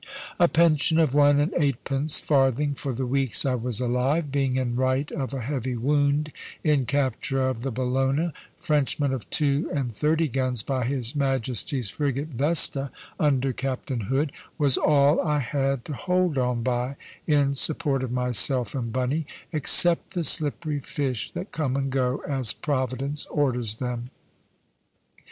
[0.39, 4.75] A pension of one and eightpence farthing for the weeks I was alive (being in
[4.75, 6.31] right of a heavy wound
[6.63, 12.29] in capture of the Bellona, Frenchman of two and thirty guns, by his Majesty's frigate
[12.29, 16.95] Vesta, under Captain Hood) was all I had to hold on by,
[17.27, 22.53] in support of myself and Bunny, except the slippery fish that come and go as
[22.53, 24.09] Providence orders them.